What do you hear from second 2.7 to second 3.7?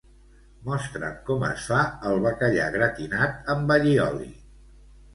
gratinat